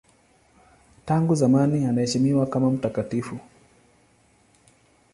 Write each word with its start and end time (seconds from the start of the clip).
Tangu 1.05 1.35
zamani 1.35 1.85
anaheshimiwa 1.85 2.45
kama 2.47 2.71
mtakatifu. 2.71 3.39